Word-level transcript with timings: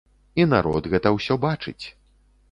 І 0.43 0.45
народ 0.53 0.87
гэта 0.93 1.11
ўсё 1.17 1.37
бачыць. 1.43 1.85